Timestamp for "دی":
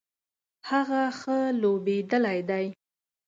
2.49-2.65